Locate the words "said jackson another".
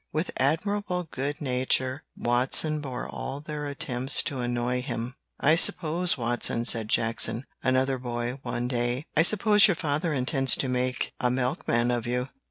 6.65-7.99